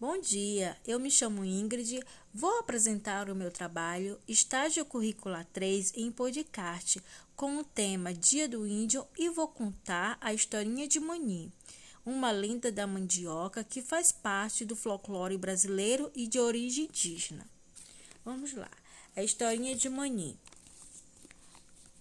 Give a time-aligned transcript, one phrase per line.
[0.00, 2.02] Bom dia, eu me chamo Ingrid,
[2.32, 7.02] vou apresentar o meu trabalho Estágio Curricular 3 em podcast
[7.36, 11.52] com o tema Dia do Índio e vou contar a historinha de Mani,
[12.02, 17.46] uma lenda da mandioca que faz parte do folclore brasileiro e de origem indígena.
[18.24, 18.70] Vamos lá,
[19.14, 20.34] a historinha de Mani.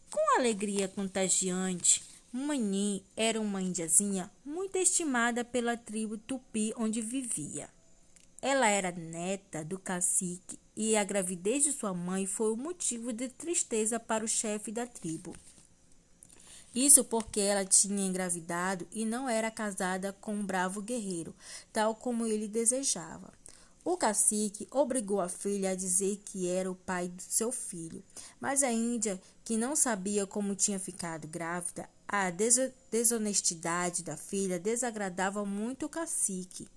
[0.09, 7.69] Com alegria contagiante, Mani era uma indiazinha muito estimada pela tribo tupi onde vivia.
[8.41, 13.27] Ela era neta do cacique e a gravidez de sua mãe foi o motivo de
[13.27, 15.35] tristeza para o chefe da tribo.
[16.73, 21.35] Isso porque ela tinha engravidado e não era casada com um bravo guerreiro,
[21.73, 23.33] tal como ele desejava.
[23.83, 28.03] O cacique obrigou a filha a dizer que era o pai do seu filho,
[28.39, 32.29] mas a índia, que não sabia como tinha ficado grávida, a
[32.91, 36.67] desonestidade da filha desagradava muito o cacique.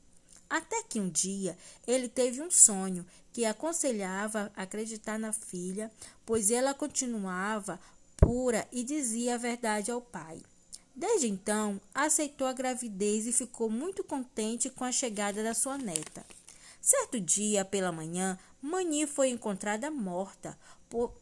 [0.53, 1.57] Até que um dia
[1.87, 5.91] ele teve um sonho que aconselhava acreditar na filha,
[6.27, 7.81] pois ela continuava
[8.19, 10.43] pura e dizia a verdade ao pai.
[10.95, 16.23] Desde então, aceitou a gravidez e ficou muito contente com a chegada da sua neta.
[16.83, 20.59] Certo dia, pela manhã, Mani foi encontrada morta
[20.91, 21.15] por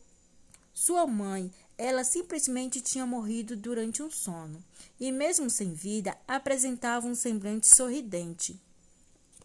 [0.74, 1.52] sua mãe.
[1.78, 4.60] Ela simplesmente tinha morrido durante um sono
[4.98, 8.60] e, mesmo sem vida, apresentava um semblante sorridente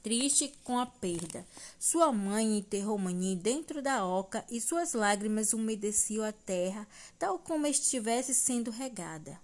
[0.06, 1.44] triste com a perda.
[1.80, 7.66] Sua mãe enterrou Mani dentro da oca e suas lágrimas umedeciam a terra, tal como
[7.66, 9.42] estivesse sendo regada.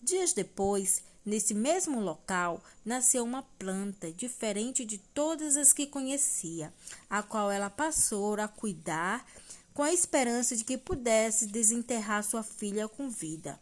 [0.00, 6.72] Dias depois, nesse mesmo local, nasceu uma planta diferente de todas as que conhecia,
[7.10, 9.26] a qual ela passou a cuidar
[9.74, 13.60] com a esperança de que pudesse desenterrar sua filha com vida.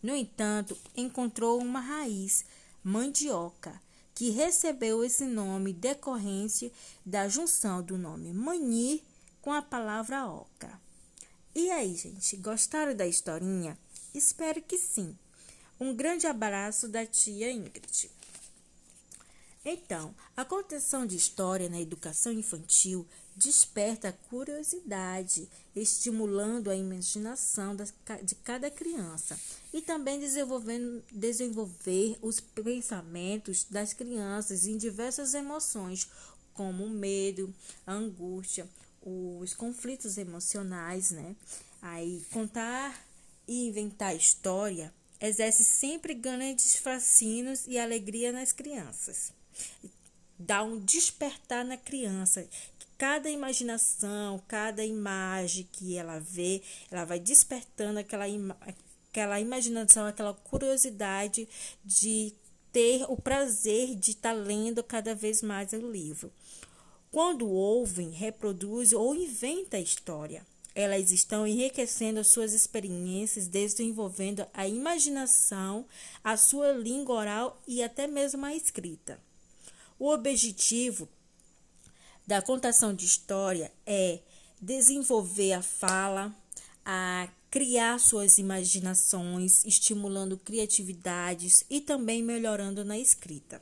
[0.00, 2.44] No entanto, encontrou uma raiz,
[2.84, 3.80] mandioca,
[4.14, 6.70] que recebeu esse nome decorrência
[7.04, 9.02] da junção do nome Mani
[9.40, 10.80] com a palavra oca.
[11.54, 13.76] E aí, gente, gostaram da historinha?
[14.14, 15.16] Espero que sim.
[15.78, 18.10] Um grande abraço da tia Ingrid.
[19.64, 23.06] Então, a contação de história na educação infantil
[23.36, 29.38] desperta a curiosidade, estimulando a imaginação de cada criança
[29.72, 36.08] e também desenvolvendo, desenvolver os pensamentos das crianças em diversas emoções,
[36.52, 37.54] como o medo,
[37.86, 38.68] a angústia,
[39.00, 41.36] os conflitos emocionais, né?
[41.80, 43.06] Aí, contar
[43.46, 49.32] e inventar história exerce sempre grandes fascínios e alegria nas crianças.
[50.38, 52.48] Dá um despertar na criança,
[52.98, 58.24] cada imaginação, cada imagem que ela vê, ela vai despertando aquela,
[59.08, 61.48] aquela imaginação, aquela curiosidade
[61.84, 62.32] de
[62.72, 66.32] ter o prazer de estar tá lendo cada vez mais o livro.
[67.10, 74.66] Quando ouvem, reproduzem ou inventam a história, elas estão enriquecendo as suas experiências, desenvolvendo a
[74.66, 75.84] imaginação,
[76.24, 79.20] a sua língua oral e até mesmo a escrita.
[79.98, 81.08] O objetivo
[82.26, 84.20] da contação de história é
[84.60, 86.34] desenvolver a fala,
[86.84, 93.60] a criar suas imaginações, estimulando criatividades e também melhorando na escrita.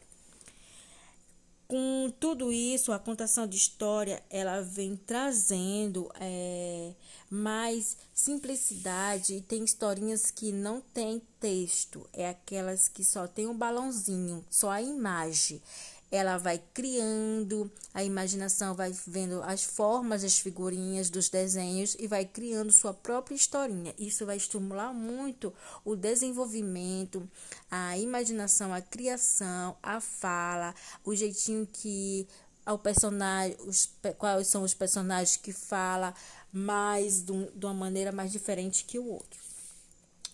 [1.67, 6.93] Com tudo isso, a contação de história ela vem trazendo é,
[7.31, 13.57] mais simplicidade e tem historinhas que não tem texto, é aquelas que só tem um
[13.57, 15.63] balãozinho, só a imagem
[16.11, 22.25] ela vai criando, a imaginação vai vendo as formas das figurinhas, dos desenhos e vai
[22.25, 23.95] criando sua própria historinha.
[23.99, 25.53] Isso vai estimular muito
[25.85, 27.29] o desenvolvimento,
[27.71, 32.27] a imaginação, a criação, a fala, o jeitinho que
[32.67, 36.15] o personagem, os, quais são os personagens que fala
[36.53, 37.33] mais de
[37.65, 39.41] uma maneira mais diferente que o outro.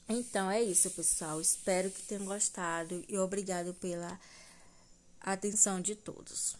[0.08, 1.40] Então é isso, pessoal.
[1.40, 4.18] Espero que tenham gostado e obrigado pela
[5.32, 6.56] atenção de todos.